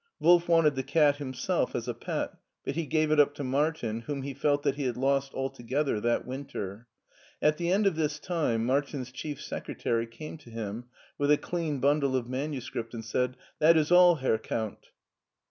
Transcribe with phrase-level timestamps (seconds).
[0.19, 2.31] Wolf wanted the cat himself as a pet,
[2.65, 5.99] but he gave it up to Martin, whom he felt that he had lost altogether
[6.01, 6.87] that winter.
[7.39, 10.85] At the end of this time, Martin's chief secretary came to him
[11.19, 14.89] with a clean bundle of manuscript and said," That is all, Herr Count."